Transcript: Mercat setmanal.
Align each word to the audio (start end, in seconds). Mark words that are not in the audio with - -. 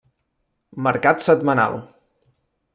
Mercat 0.87 1.23
setmanal. 1.27 1.79